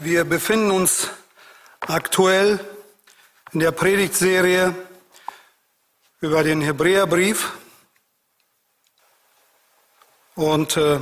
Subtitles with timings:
[0.00, 1.08] Wir befinden uns
[1.80, 2.58] aktuell
[3.52, 4.74] in der Predigtserie
[6.20, 7.52] über den Hebräerbrief.
[10.34, 10.98] Und äh,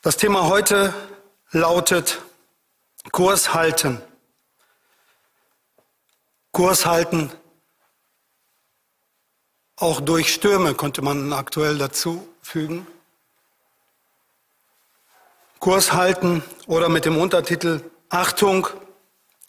[0.00, 0.94] das Thema heute
[1.50, 2.22] lautet
[3.12, 4.00] Kurs halten.
[6.52, 7.30] Kurs halten,
[9.76, 12.86] auch durch Stürme könnte man aktuell dazu fügen.
[15.64, 17.80] Kurs halten oder mit dem Untertitel
[18.10, 18.66] Achtung,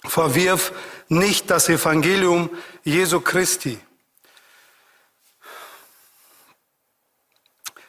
[0.05, 0.71] verwirf
[1.09, 2.49] nicht das Evangelium
[2.85, 3.77] Jesu Christi.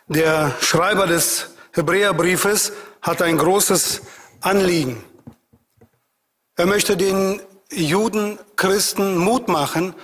[0.09, 4.03] Der Schreiber des Hebräerbriefes hat ein großes
[4.41, 5.05] Anliegen.
[6.57, 7.41] Er möchte den
[7.71, 9.95] Juden, Christen Mut machen,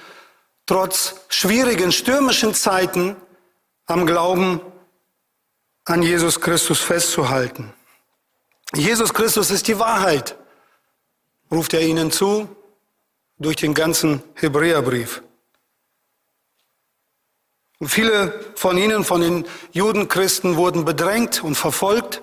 [0.67, 3.17] trotz schwierigen, stürmischen Zeiten
[3.87, 4.61] am Glauben
[5.87, 7.75] an Jesus Christus festzuhalten.
[8.75, 10.37] Jesus Christus ist die Wahrheit,
[11.51, 12.49] ruft er ihnen zu
[13.39, 15.23] durch den ganzen Hebräerbrief.
[17.79, 22.23] Und viele von ihnen, von den Judenchristen, wurden bedrängt und verfolgt.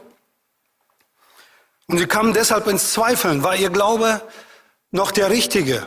[1.88, 4.22] Und sie kamen deshalb ins Zweifeln, war ihr Glaube
[4.92, 5.86] noch der richtige?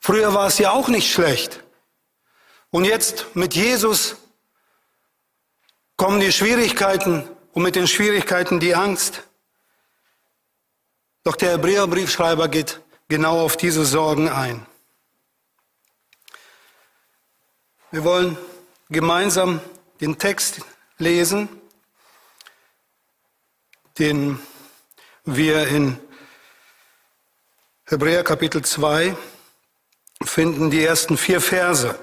[0.00, 1.62] Früher war es ja auch nicht schlecht.
[2.70, 4.16] Und jetzt mit Jesus
[5.96, 9.22] kommen die Schwierigkeiten und mit den Schwierigkeiten die Angst.
[11.28, 14.64] Doch der Hebräerbriefschreiber geht genau auf diese Sorgen ein.
[17.90, 18.38] Wir wollen
[18.88, 19.60] gemeinsam
[20.00, 20.62] den Text
[20.96, 21.50] lesen,
[23.98, 24.40] den
[25.26, 25.98] wir in
[27.84, 29.14] Hebräer Kapitel 2
[30.24, 31.98] finden, die ersten vier Verse.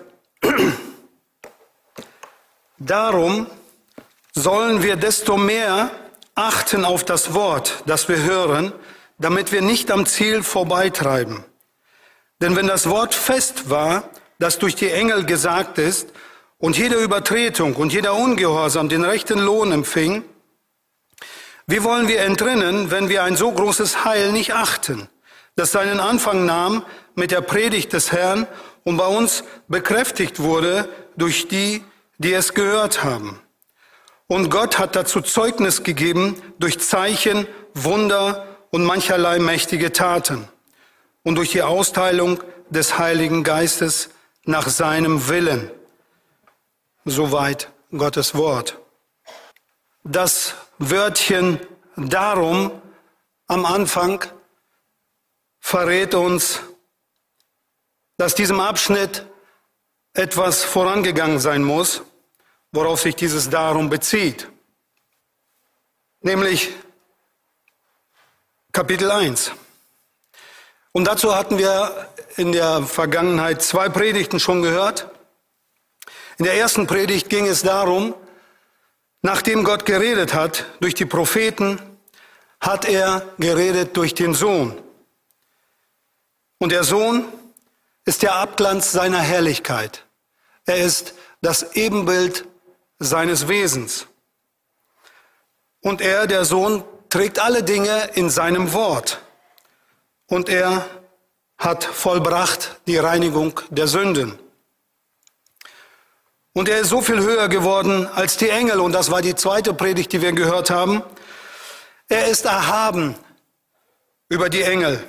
[2.78, 3.48] Darum
[4.36, 5.90] sollen wir desto mehr
[6.36, 8.72] achten auf das Wort, das wir hören,
[9.18, 11.44] damit wir nicht am Ziel vorbeitreiben.
[12.42, 16.10] Denn wenn das Wort fest war, das durch die Engel gesagt ist,
[16.58, 20.24] und jede Übertretung und jeder Ungehorsam den rechten Lohn empfing,
[21.68, 25.10] wie wollen wir entrinnen, wenn wir ein so großes Heil nicht achten,
[25.56, 28.48] das seinen Anfang nahm mit der Predigt des Herrn
[28.84, 30.88] und bei uns bekräftigt wurde
[31.18, 31.84] durch die,
[32.18, 33.40] die es gehört haben.
[34.28, 40.50] Und Gott hat dazu Zeugnis gegeben durch Zeichen, Wunder und mancherlei mächtige Taten
[41.24, 44.10] und durch die Austeilung des Heiligen Geistes
[44.44, 45.72] nach seinem Willen.
[47.06, 48.78] Soweit Gottes Wort.
[50.04, 51.62] Das Wörtchen
[51.96, 52.82] darum
[53.48, 54.26] am Anfang
[55.62, 56.60] verrät uns,
[58.18, 59.26] dass diesem Abschnitt
[60.12, 62.02] etwas vorangegangen sein muss,
[62.74, 64.50] worauf sich dieses darum bezieht.
[66.20, 66.74] Nämlich
[68.76, 69.54] Kapitel 1.
[70.92, 75.10] Und dazu hatten wir in der Vergangenheit zwei Predigten schon gehört.
[76.38, 78.14] In der ersten Predigt ging es darum,
[79.22, 81.80] nachdem Gott geredet hat durch die Propheten,
[82.60, 84.78] hat er geredet durch den Sohn.
[86.58, 87.24] Und der Sohn
[88.04, 90.06] ist der Abglanz seiner Herrlichkeit.
[90.66, 92.46] Er ist das Ebenbild
[93.00, 94.06] seines Wesens.
[95.80, 96.84] Und er, der Sohn,
[97.16, 99.22] trägt alle Dinge in seinem Wort.
[100.28, 100.86] Und er
[101.58, 104.38] hat vollbracht die Reinigung der Sünden.
[106.52, 108.82] Und er ist so viel höher geworden als die Engel.
[108.82, 111.04] Und das war die zweite Predigt, die wir gehört haben.
[112.10, 113.16] Er ist erhaben
[114.28, 115.02] über die Engel.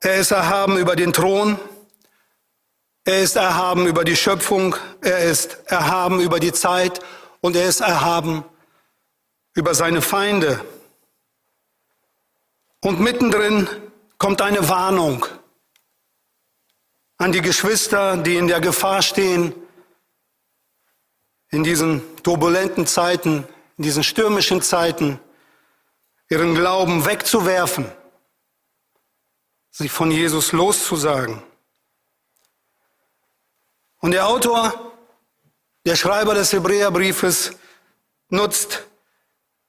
[0.00, 1.58] Er ist erhaben über den Thron.
[3.04, 4.76] Er ist erhaben über die Schöpfung.
[5.00, 7.00] Er ist erhaben über die Zeit.
[7.40, 8.57] Und er ist erhaben über
[9.74, 10.64] seine Feinde.
[12.80, 13.68] Und mittendrin
[14.18, 15.26] kommt eine Warnung
[17.16, 19.54] an die Geschwister, die in der Gefahr stehen,
[21.50, 25.18] in diesen turbulenten Zeiten, in diesen stürmischen Zeiten,
[26.28, 27.90] ihren Glauben wegzuwerfen,
[29.70, 31.42] sich von Jesus loszusagen.
[34.00, 34.92] Und der Autor,
[35.84, 37.52] der Schreiber des Hebräerbriefes,
[38.28, 38.87] nutzt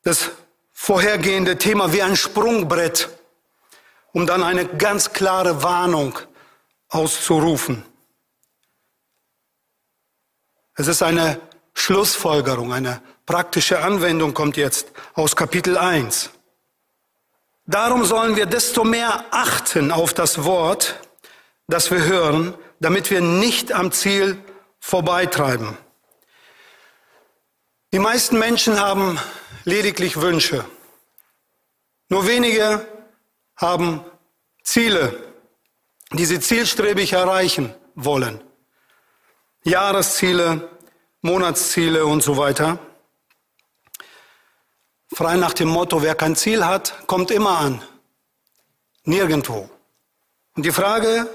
[0.03, 0.31] das
[0.73, 3.09] vorhergehende Thema wie ein Sprungbrett,
[4.13, 6.17] um dann eine ganz klare Warnung
[6.87, 7.83] auszurufen.
[10.75, 11.39] Es ist eine
[11.73, 16.31] Schlussfolgerung, eine praktische Anwendung kommt jetzt aus Kapitel 1.
[17.65, 20.99] Darum sollen wir desto mehr achten auf das Wort,
[21.67, 24.41] das wir hören, damit wir nicht am Ziel
[24.79, 25.77] vorbeitreiben.
[27.91, 29.19] Die meisten Menschen haben
[29.63, 30.63] lediglich Wünsche.
[32.07, 32.87] Nur wenige
[33.55, 34.05] haben
[34.63, 35.33] Ziele,
[36.11, 38.43] die sie zielstrebig erreichen wollen.
[39.63, 40.69] Jahresziele,
[41.21, 42.77] Monatsziele und so weiter.
[45.11, 47.81] Frei nach dem Motto, wer kein Ziel hat, kommt immer an.
[49.03, 49.67] Nirgendwo.
[50.55, 51.27] Und die Frage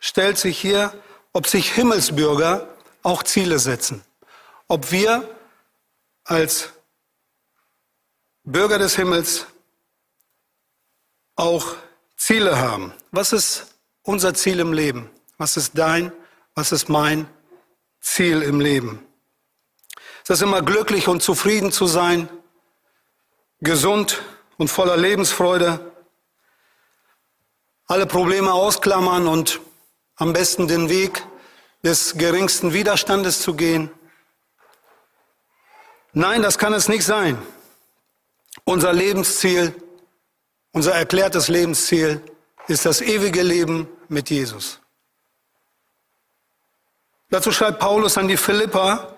[0.00, 0.92] stellt sich hier,
[1.32, 2.66] ob sich Himmelsbürger
[3.04, 4.02] auch Ziele setzen.
[4.66, 5.28] Ob wir
[6.30, 6.70] als
[8.44, 9.46] Bürger des Himmels
[11.34, 11.74] auch
[12.16, 12.94] Ziele haben.
[13.10, 15.10] Was ist unser Ziel im Leben?
[15.38, 16.12] Was ist dein,
[16.54, 17.28] was ist mein
[18.00, 19.04] Ziel im Leben?
[20.22, 22.28] Ist es immer glücklich und zufrieden zu sein,
[23.58, 24.22] gesund
[24.56, 25.92] und voller Lebensfreude,
[27.86, 29.60] alle Probleme ausklammern und
[30.14, 31.26] am besten den Weg
[31.82, 33.90] des geringsten Widerstandes zu gehen?
[36.12, 37.40] Nein, das kann es nicht sein.
[38.64, 39.74] Unser Lebensziel,
[40.72, 42.20] unser erklärtes Lebensziel
[42.68, 44.80] ist das ewige Leben mit Jesus.
[47.30, 49.14] Dazu schreibt Paulus an die Philippa,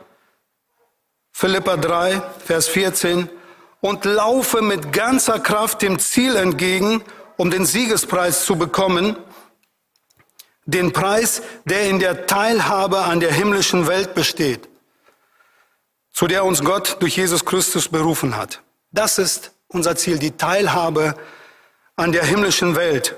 [1.33, 3.29] Philippa 3, Vers 14,
[3.81, 7.03] und laufe mit ganzer Kraft dem Ziel entgegen,
[7.37, 9.17] um den Siegespreis zu bekommen,
[10.67, 14.69] den Preis, der in der Teilhabe an der himmlischen Welt besteht,
[16.13, 18.63] zu der uns Gott durch Jesus Christus berufen hat.
[18.91, 21.15] Das ist unser Ziel, die Teilhabe
[21.97, 23.17] an der himmlischen Welt.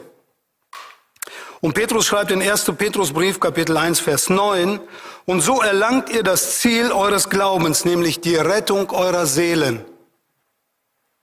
[1.60, 2.72] Und Petrus schreibt in 1.
[2.76, 4.80] Petrusbrief, Kapitel 1, Vers 9,
[5.24, 9.84] und so erlangt ihr das Ziel eures Glaubens, nämlich die Rettung eurer Seelen.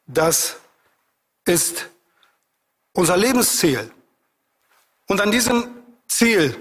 [0.07, 0.57] Das
[1.45, 1.89] ist
[2.93, 3.91] unser Lebensziel.
[5.07, 5.67] Und an diesem
[6.07, 6.55] Ziel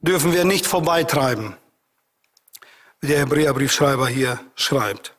[0.00, 1.56] dürfen wir nicht vorbeitreiben,
[3.00, 5.14] wie der Hebräerbriefschreiber hier schreibt.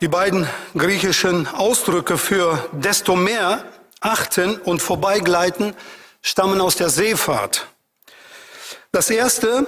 [0.00, 0.46] Die beiden
[0.76, 3.64] griechischen Ausdrücke für desto mehr
[4.00, 5.74] achten und vorbeigleiten
[6.20, 7.66] stammen aus der Seefahrt.
[8.92, 9.66] Das erste,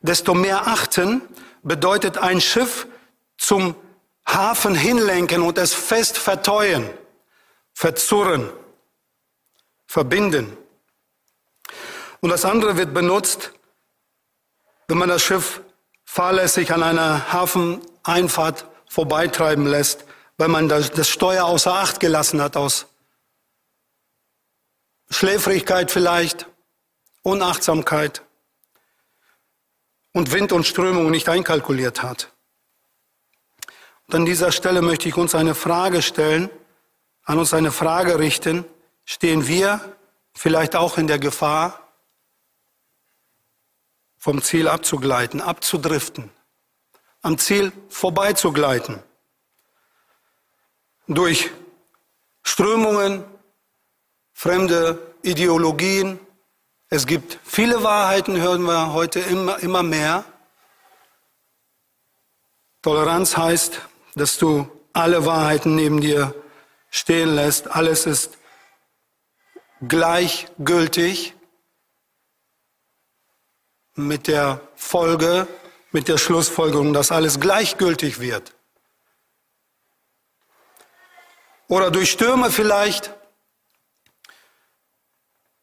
[0.00, 1.22] desto mehr achten,
[1.62, 2.86] bedeutet ein Schiff
[3.36, 3.74] zum
[4.26, 6.88] Hafen hinlenken und es fest verteuen,
[7.72, 8.48] verzurren,
[9.86, 10.56] verbinden.
[12.20, 13.52] Und das andere wird benutzt,
[14.92, 15.62] wenn man das Schiff
[16.04, 20.04] fahrlässig an einer Hafeneinfahrt vorbeitreiben lässt,
[20.36, 22.84] weil man das Steuer außer Acht gelassen hat aus
[25.08, 26.46] Schläfrigkeit vielleicht,
[27.22, 28.20] Unachtsamkeit
[30.12, 32.30] und Wind und Strömung nicht einkalkuliert hat.
[34.08, 36.50] Und an dieser Stelle möchte ich uns eine Frage stellen,
[37.24, 38.66] an uns eine Frage richten.
[39.06, 39.96] Stehen wir
[40.34, 41.81] vielleicht auch in der Gefahr,
[44.22, 46.30] vom Ziel abzugleiten, abzudriften,
[47.22, 49.02] am Ziel vorbeizugleiten?
[51.08, 51.50] Durch
[52.44, 53.24] Strömungen,
[54.32, 56.20] fremde Ideologien.
[56.88, 60.24] Es gibt viele Wahrheiten, hören wir heute immer, immer mehr.
[62.80, 63.80] Toleranz heißt,
[64.14, 66.32] dass du alle Wahrheiten neben dir
[66.90, 67.68] stehen lässt.
[67.72, 68.38] Alles ist
[69.88, 71.34] gleichgültig
[73.94, 75.46] mit der Folge,
[75.90, 78.54] mit der Schlussfolgerung, dass alles gleichgültig wird.
[81.68, 83.14] Oder durch Stürme vielleicht,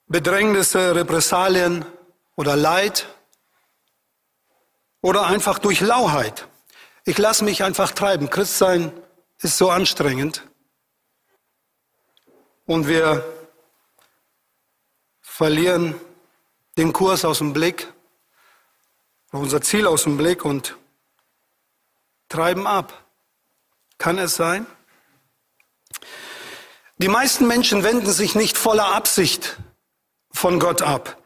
[0.08, 1.86] Bedrängnisse, Repressalien
[2.36, 3.08] oder Leid
[5.02, 6.48] oder einfach durch Lauheit.
[7.06, 8.30] Ich lasse mich einfach treiben.
[8.30, 8.92] Christsein
[9.40, 10.44] ist so anstrengend.
[12.66, 13.24] Und wir
[15.22, 16.00] verlieren
[16.78, 17.92] den Kurs aus dem Blick,
[19.32, 20.78] unser Ziel aus dem Blick und
[22.30, 23.06] treiben ab.
[23.98, 24.66] Kann es sein?
[26.98, 29.58] Die meisten Menschen wenden sich nicht voller Absicht
[30.32, 31.22] von Gott ab,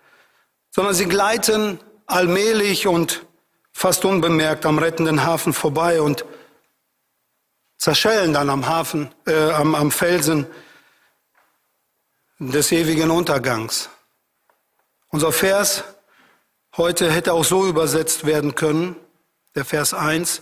[0.72, 3.26] sondern sie gleiten allmählich und
[3.72, 6.26] fast unbemerkt am rettenden Hafen vorbei und
[7.78, 10.48] zerschellen dann am Hafen, äh, am, am Felsen
[12.40, 13.90] des ewigen Untergangs.
[15.10, 15.84] Unser Vers
[16.78, 18.96] heute hätte auch so übersetzt werden können,
[19.56, 20.42] der Vers 1.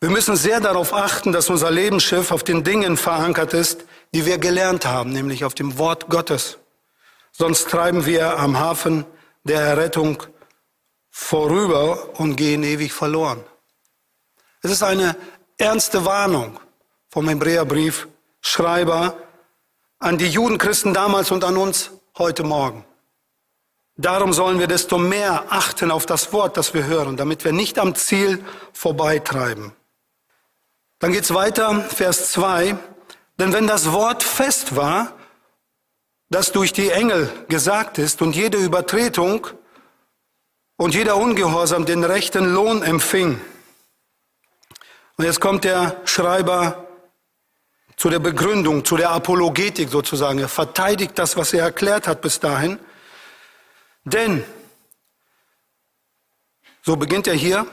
[0.00, 4.38] Wir müssen sehr darauf achten, dass unser Lebensschiff auf den Dingen verankert ist, die wir
[4.38, 6.58] gelernt haben, nämlich auf dem Wort Gottes.
[7.30, 9.06] Sonst treiben wir am Hafen
[9.44, 10.22] der Errettung
[11.10, 13.42] vorüber und gehen ewig verloren.
[14.62, 15.16] Es ist eine
[15.56, 16.60] ernste Warnung
[17.08, 18.08] vom Hebräerbrief
[18.40, 19.16] Schreiber
[19.98, 22.84] an die Judenchristen damals und an uns heute Morgen.
[23.96, 27.78] Darum sollen wir desto mehr achten auf das Wort, das wir hören, damit wir nicht
[27.78, 29.72] am Ziel vorbeitreiben.
[30.98, 32.76] Dann geht's weiter, Vers 2.
[33.38, 35.12] Denn wenn das Wort fest war,
[36.30, 39.46] das durch die Engel gesagt ist und jede Übertretung
[40.76, 43.40] und jeder Ungehorsam den rechten Lohn empfing.
[45.16, 46.88] Und jetzt kommt der Schreiber
[47.96, 50.38] zu der Begründung, zu der Apologetik sozusagen.
[50.38, 52.78] Er verteidigt das, was er erklärt hat bis dahin.
[54.04, 54.44] Denn,
[56.82, 57.66] so beginnt er hier,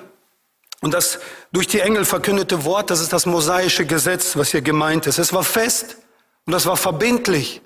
[0.81, 1.19] und das
[1.51, 5.17] durch die Engel verkündete Wort, das ist das mosaische Gesetz, was hier gemeint ist.
[5.17, 5.97] Es war fest
[6.45, 7.61] und das war verbindlich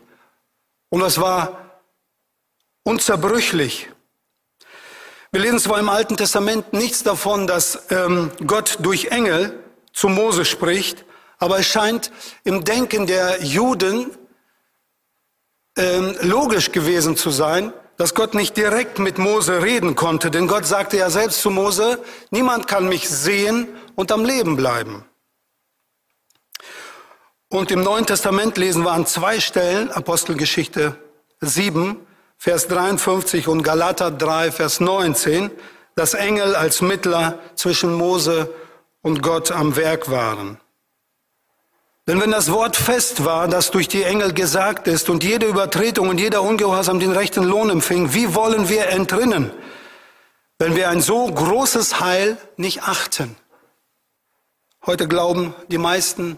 [0.90, 1.80] und das war
[2.84, 3.90] unzerbrüchlich.
[5.32, 10.46] Wir lesen zwar im Alten Testament nichts davon, dass ähm, Gott durch Engel zu Mose
[10.46, 11.06] spricht,
[11.38, 12.12] aber es scheint
[12.44, 14.12] im Denken der Juden
[15.76, 20.66] ähm, logisch gewesen zu sein, dass Gott nicht direkt mit Mose reden konnte, denn Gott
[20.66, 25.06] sagte ja selbst zu Mose, niemand kann mich sehen und am Leben bleiben.
[27.48, 30.98] Und im Neuen Testament lesen wir an zwei Stellen, Apostelgeschichte
[31.40, 31.96] 7,
[32.38, 35.50] Vers 53 und Galater 3, Vers 19,
[35.96, 38.54] dass Engel als Mittler zwischen Mose
[39.02, 40.60] und Gott am Werk waren.
[42.08, 46.10] Denn wenn das Wort fest war, das durch die Engel gesagt ist und jede Übertretung
[46.10, 49.52] und jeder Ungehorsam den rechten Lohn empfing, wie wollen wir entrinnen,
[50.60, 53.38] wenn wir ein so großes Heil nicht achten?
[54.86, 56.38] Heute glauben die meisten,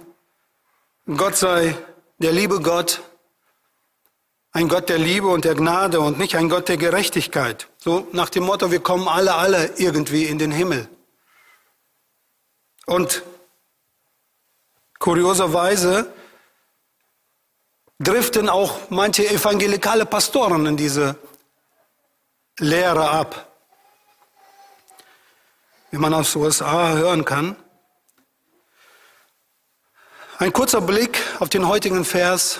[1.07, 1.75] Gott sei
[2.19, 3.01] der liebe Gott,
[4.51, 7.67] ein Gott der Liebe und der Gnade und nicht ein Gott der Gerechtigkeit.
[7.77, 10.88] So nach dem Motto, wir kommen alle, alle irgendwie in den Himmel.
[12.86, 13.24] Und
[15.05, 16.12] Kurioserweise
[18.00, 21.15] driften auch manche evangelikale Pastoren in diese
[22.57, 23.55] Lehre ab.
[25.91, 27.55] Wie man aus den USA hören kann.
[30.39, 32.59] Ein kurzer Blick auf den heutigen Vers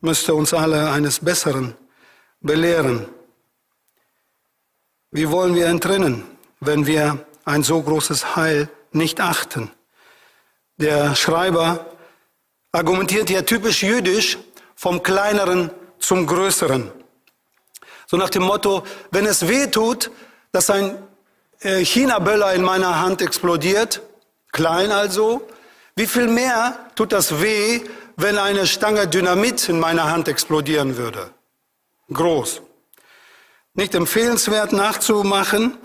[0.00, 1.76] müsste uns alle eines Besseren
[2.40, 3.06] belehren.
[5.10, 6.24] Wie wollen wir entrinnen,
[6.58, 9.70] wenn wir ein so großes Heil nicht achten?
[10.82, 11.86] Der Schreiber
[12.72, 14.36] argumentiert hier typisch jüdisch
[14.74, 15.70] vom kleineren
[16.00, 16.90] zum größeren.
[18.08, 20.10] So nach dem Motto, wenn es weh tut,
[20.50, 21.00] dass ein
[21.60, 24.02] äh, China-Böller in meiner Hand explodiert,
[24.50, 25.46] klein also,
[25.94, 27.82] wie viel mehr tut das weh,
[28.16, 31.30] wenn eine Stange Dynamit in meiner Hand explodieren würde?
[32.12, 32.60] Groß.
[33.74, 35.78] Nicht empfehlenswert nachzumachen,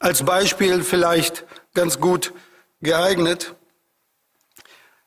[0.00, 2.34] als Beispiel vielleicht ganz gut
[2.82, 3.54] geeignet.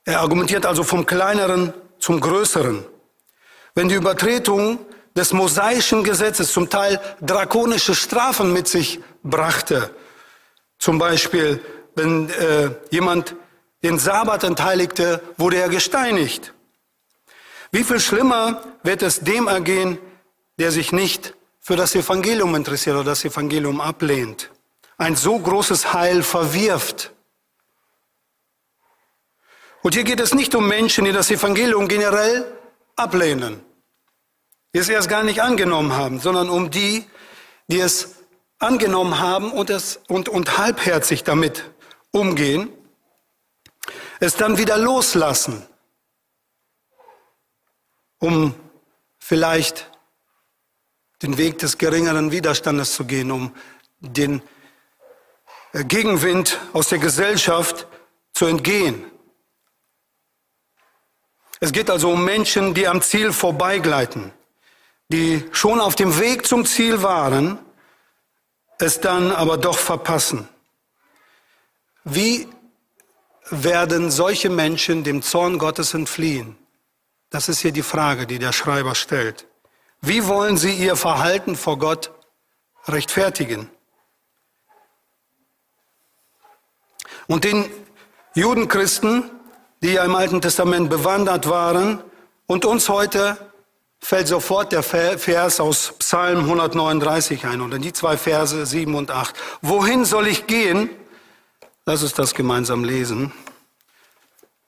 [0.08, 2.86] Er argumentiert also vom Kleineren zum Größeren.
[3.76, 4.80] Wenn die Übertretung
[5.18, 9.92] des mosaischen Gesetzes zum Teil drakonische Strafen mit sich brachte,
[10.80, 11.62] zum Beispiel
[11.96, 13.36] wenn äh, jemand
[13.84, 16.54] den Sabbat entheiligte, wurde er gesteinigt.
[17.72, 19.98] Wie viel schlimmer wird es dem ergehen,
[20.58, 24.52] der sich nicht für das Evangelium interessiert oder das Evangelium ablehnt,
[24.98, 27.12] ein so großes Heil verwirft.
[29.84, 32.46] Und hier geht es nicht um Menschen, die das Evangelium generell
[32.96, 33.62] ablehnen,
[34.74, 37.05] die es erst gar nicht angenommen haben, sondern um die,
[37.67, 38.15] die es
[38.60, 41.69] angenommen haben und, es, und, und halbherzig damit
[42.12, 42.69] umgehen,
[44.19, 45.65] es dann wieder loslassen,
[48.19, 48.55] um
[49.19, 49.91] vielleicht
[51.22, 53.55] den Weg des geringeren Widerstandes zu gehen, um
[54.00, 54.41] den
[55.74, 57.88] Gegenwind aus der Gesellschaft
[58.34, 59.03] zu entgehen.
[61.60, 64.32] Es geht also um Menschen, die am Ziel vorbeigleiten,
[65.10, 67.60] die schon auf dem Weg zum Ziel waren,
[68.80, 70.48] es dann aber doch verpassen.
[72.04, 72.48] Wie
[73.50, 76.58] werden solche Menschen dem Zorn Gottes entfliehen?
[77.30, 79.48] Das ist hier die Frage, die der Schreiber stellt.
[80.02, 82.12] Wie wollen sie ihr Verhalten vor Gott
[82.86, 83.70] rechtfertigen?
[87.28, 87.70] Und den
[88.36, 89.30] Judenchristen
[89.81, 92.03] die ja im Alten Testament bewandert waren.
[92.46, 93.38] Und uns heute
[94.00, 99.36] fällt sofort der Vers aus Psalm 139 ein, oder die zwei Verse 7 und 8.
[99.62, 100.89] Wohin soll ich gehen?
[101.86, 103.31] Lass uns das gemeinsam lesen.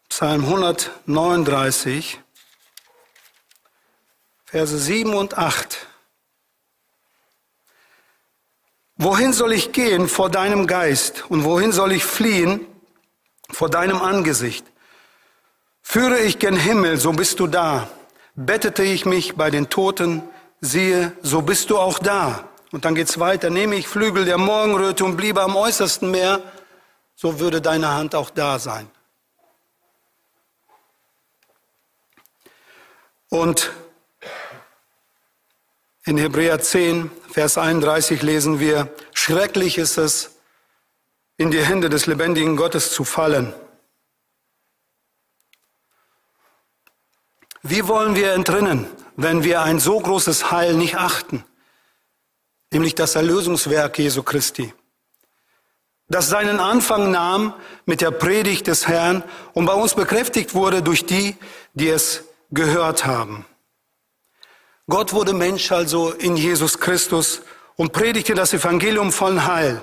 [0.10, 2.20] Psalm 139,
[4.46, 5.88] Verse 7 und 8.
[8.98, 12.66] Wohin soll ich gehen vor deinem Geist und wohin soll ich fliehen
[13.50, 14.66] vor deinem Angesicht?
[15.92, 17.90] Führe ich gen Himmel, so bist du da.
[18.36, 20.22] Bettete ich mich bei den Toten,
[20.62, 22.48] siehe, so bist du auch da.
[22.72, 23.50] Und dann geht's weiter.
[23.50, 26.44] Nehme ich Flügel der Morgenröte und bliebe am äußersten Meer,
[27.16, 28.88] so würde deine Hand auch da sein.
[33.30, 33.72] Und
[36.06, 40.36] in Hebräer 10, Vers 31 lesen wir, schrecklich ist es,
[41.38, 43.56] in die Hände des lebendigen Gottes zu fallen.
[47.62, 48.88] Wie wollen wir entrinnen,
[49.18, 51.44] wenn wir ein so großes Heil nicht achten,
[52.72, 54.74] nämlich das Erlösungswerk Jesu Christi,
[56.08, 57.54] das seinen Anfang nahm
[57.86, 59.24] mit der Predigt des Herrn
[59.54, 61.36] und bei uns bekräftigt wurde durch die,
[61.74, 63.46] die es gehört haben.
[64.88, 67.42] Gott wurde Mensch also in Jesus Christus
[67.76, 69.82] und predigte das Evangelium von Heil.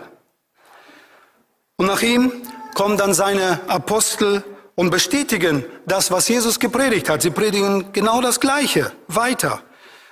[1.77, 2.33] Und nach ihm
[2.75, 4.43] kommen dann seine Apostel
[4.77, 7.23] und bestätigen das, was Jesus gepredigt hat.
[7.23, 9.63] Sie predigen genau das Gleiche weiter.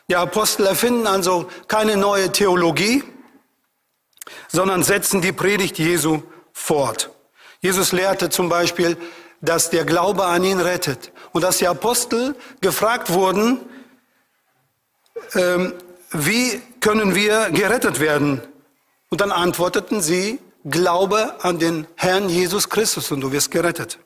[0.09, 3.04] Die Apostel erfinden also keine neue Theologie,
[4.49, 7.11] sondern setzen die Predigt Jesu fort.
[7.61, 8.97] Jesus lehrte zum Beispiel,
[9.40, 13.61] dass der Glaube an ihn rettet und dass die Apostel gefragt wurden,
[15.35, 15.75] ähm,
[16.11, 18.40] wie können wir gerettet werden?
[19.11, 23.99] Und dann antworteten sie, Glaube an den Herrn Jesus Christus und du wirst gerettet.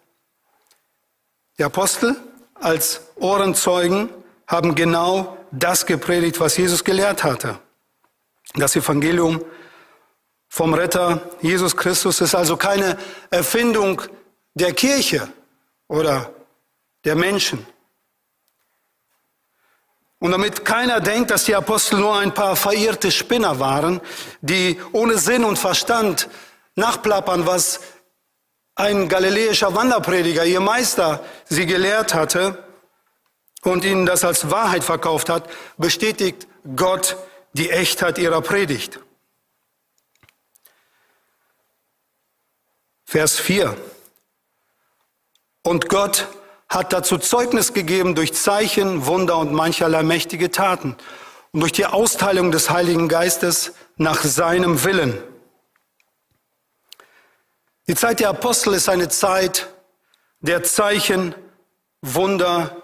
[1.59, 2.17] Die Apostel
[2.55, 4.11] als Ohrenzeugen
[4.47, 7.59] haben genau das gepredigt, was Jesus gelehrt hatte.
[8.55, 9.45] Das Evangelium
[10.49, 12.97] vom Retter Jesus Christus ist also keine
[13.31, 14.03] Erfindung
[14.55, 15.29] der Kirche
[15.89, 16.33] oder
[17.05, 17.67] der Menschen.
[20.21, 24.01] Und damit keiner denkt, dass die Apostel nur ein paar verirrte Spinner waren,
[24.41, 26.29] die ohne Sinn und Verstand
[26.77, 27.81] nachplappern, was
[28.79, 32.65] ein galiläischer Wanderprediger, ihr Meister, sie gelehrt hatte
[33.63, 37.17] und ihnen das als Wahrheit verkauft hat, bestätigt Gott
[37.55, 39.01] die Echtheit ihrer Predigt.
[43.05, 43.77] Vers 4.
[45.65, 46.29] Und Gott
[46.69, 50.97] hat dazu Zeugnis gegeben durch Zeichen, Wunder und mancherlei mächtige Taten
[51.51, 55.21] und durch die Austeilung des Heiligen Geistes nach seinem Willen
[57.89, 59.69] die Zeit der Apostel ist eine Zeit
[60.41, 61.35] der Zeichen,
[62.03, 62.83] Wunder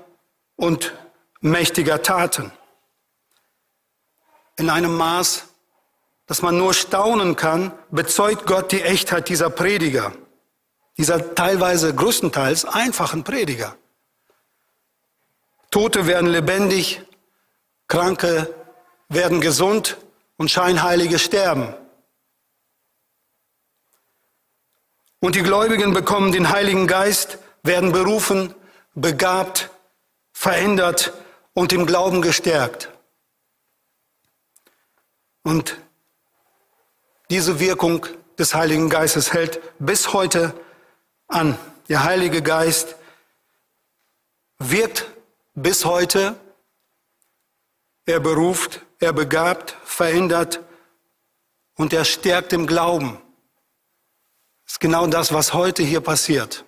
[0.57, 0.93] und
[1.41, 2.51] mächtiger Taten.
[4.57, 5.45] In einem Maß,
[6.27, 10.13] dass man nur staunen kann, bezeugt Gott die Echtheit dieser Prediger,
[10.97, 13.77] dieser teilweise größtenteils einfachen Prediger.
[15.71, 17.03] Tote werden lebendig,
[17.89, 18.55] Kranke
[19.09, 19.99] werden gesund
[20.39, 21.75] und Scheinheilige sterben.
[25.25, 28.55] Und die Gläubigen bekommen den Heiligen Geist, werden berufen,
[28.95, 29.71] begabt,
[30.35, 31.15] verändert
[31.55, 32.91] und im Glauben gestärkt.
[35.43, 35.79] Und
[37.31, 38.07] diese Wirkung
[38.39, 40.53] des Heiligen Geistes hält bis heute
[41.27, 41.57] an.
[41.89, 42.95] Der Heilige Geist
[44.59, 45.07] wirkt
[45.55, 46.37] bis heute.
[48.05, 50.61] Er beruft, er begabt, verändert
[51.77, 53.24] und er stärkt im Glauben
[54.75, 56.65] ist genau das, was heute hier passiert.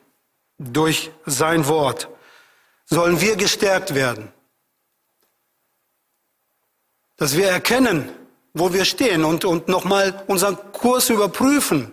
[0.58, 2.08] Durch sein Wort
[2.84, 4.32] sollen wir gestärkt werden.
[7.16, 8.12] Dass wir erkennen,
[8.54, 11.90] wo wir stehen und, und nochmal unseren Kurs überprüfen.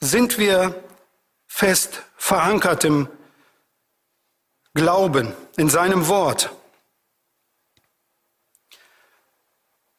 [0.00, 0.84] Sind wir
[1.46, 3.08] fest verankert im
[4.74, 6.50] Glauben, in seinem Wort?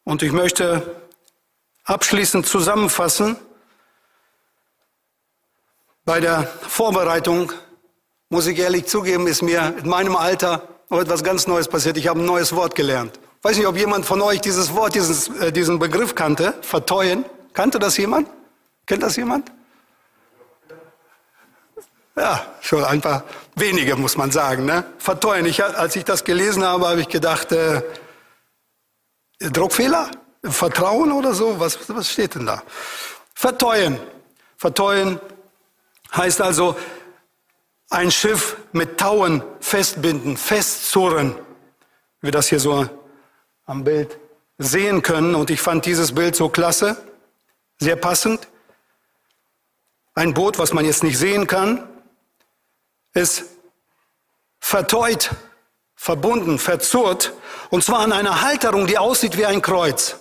[0.03, 1.01] Und ich möchte
[1.85, 3.35] abschließend zusammenfassen,
[6.09, 7.51] bei der Vorbereitung,
[8.29, 11.97] muss ich ehrlich zugeben, ist mir in meinem Alter noch etwas ganz Neues passiert.
[11.97, 13.19] Ich habe ein neues Wort gelernt.
[13.43, 17.25] Weiß nicht, ob jemand von euch dieses Wort, dieses, äh, diesen Begriff kannte, verteuen.
[17.53, 18.27] Kannte das jemand?
[18.87, 19.51] Kennt das jemand?
[22.15, 24.65] Ja, schon ein paar wenige, muss man sagen.
[24.65, 24.85] Ne?
[24.97, 25.45] Verteuen.
[25.45, 27.83] Ich, als ich das gelesen habe, habe ich gedacht, äh,
[29.39, 30.09] Druckfehler?
[30.43, 31.59] Vertrauen oder so?
[31.59, 32.63] Was, was steht denn da?
[33.35, 33.99] Verteuen.
[34.57, 35.19] Verteuen
[36.15, 36.75] Heißt also,
[37.89, 41.35] ein Schiff mit Tauen festbinden, festzurren,
[42.21, 42.87] wie wir das hier so
[43.65, 44.19] am Bild
[44.57, 45.35] sehen können.
[45.35, 46.97] Und ich fand dieses Bild so klasse,
[47.79, 48.47] sehr passend.
[50.13, 51.87] Ein Boot, was man jetzt nicht sehen kann,
[53.13, 53.45] ist
[54.59, 55.31] verteut,
[55.95, 57.33] verbunden, verzurrt,
[57.69, 60.17] und zwar an einer Halterung, die aussieht wie ein Kreuz.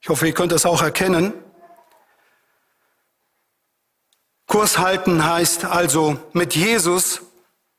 [0.00, 1.32] Ich hoffe, ihr könnt das auch erkennen.
[4.52, 7.22] Kurs halten heißt also mit Jesus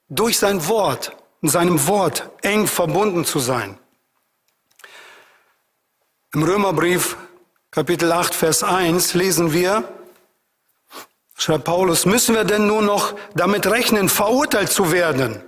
[0.10, 3.78] durch sein Wort, in seinem Wort eng verbunden zu sein.
[6.34, 7.16] Im Römerbrief
[7.70, 9.88] Kapitel 8, Vers 1 lesen wir,
[11.38, 15.44] schreibt Paulus, müssen wir denn nur noch damit rechnen, verurteilt zu werden?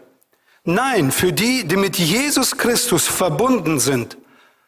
[0.64, 4.16] Nein, für die, die mit Jesus Christus verbunden sind,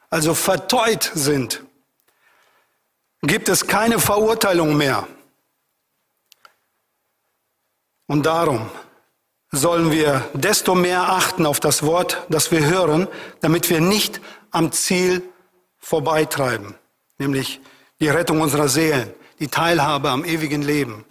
[0.09, 1.61] also verteut sind,
[3.21, 5.07] gibt es keine Verurteilung mehr.
[8.07, 8.69] Und darum
[9.51, 13.07] sollen wir desto mehr achten auf das Wort, das wir hören,
[13.41, 14.19] damit wir nicht
[14.51, 15.21] am Ziel
[15.77, 16.75] vorbeitreiben,
[17.17, 17.61] nämlich
[17.99, 21.05] die Rettung unserer Seelen, die Teilhabe am ewigen Leben.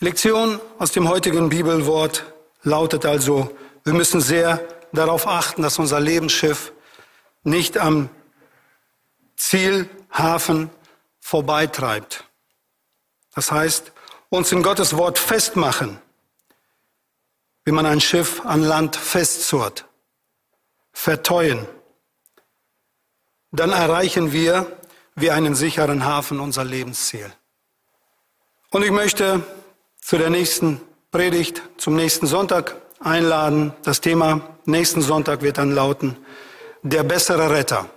[0.00, 2.24] Die Lektion aus dem heutigen Bibelwort
[2.62, 6.72] lautet also, wir müssen sehr darauf achten, dass unser Lebensschiff
[7.42, 8.08] nicht am
[9.36, 10.70] Zielhafen
[11.20, 12.24] vorbeitreibt.
[13.34, 13.92] Das heißt,
[14.34, 15.98] uns in Gottes Wort festmachen,
[17.64, 19.86] wie man ein Schiff an Land festzurrt,
[20.92, 21.66] verteuen.
[23.52, 24.66] Dann erreichen wir
[25.14, 27.32] wie einen sicheren Hafen unser Lebensziel.
[28.70, 29.42] Und ich möchte
[30.00, 30.80] zu der nächsten
[31.12, 33.72] Predigt, zum nächsten Sonntag einladen.
[33.84, 36.16] Das Thema nächsten Sonntag wird dann lauten,
[36.82, 37.88] der bessere Retter.